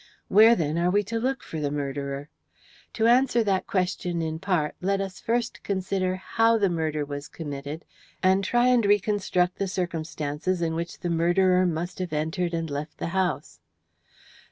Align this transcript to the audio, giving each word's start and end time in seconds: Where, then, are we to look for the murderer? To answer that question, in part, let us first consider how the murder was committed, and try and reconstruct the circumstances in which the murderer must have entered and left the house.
Where, 0.29 0.55
then, 0.55 0.79
are 0.79 0.89
we 0.89 1.03
to 1.03 1.19
look 1.19 1.43
for 1.43 1.59
the 1.59 1.69
murderer? 1.69 2.27
To 2.93 3.05
answer 3.05 3.43
that 3.43 3.67
question, 3.67 4.19
in 4.23 4.39
part, 4.39 4.73
let 4.81 4.99
us 4.99 5.19
first 5.19 5.61
consider 5.61 6.15
how 6.15 6.57
the 6.57 6.71
murder 6.71 7.05
was 7.05 7.27
committed, 7.27 7.85
and 8.23 8.43
try 8.43 8.65
and 8.69 8.83
reconstruct 8.83 9.59
the 9.59 9.67
circumstances 9.67 10.59
in 10.59 10.73
which 10.73 11.01
the 11.01 11.11
murderer 11.11 11.67
must 11.67 11.99
have 11.99 12.13
entered 12.13 12.55
and 12.55 12.67
left 12.67 12.97
the 12.97 13.09
house. 13.13 13.59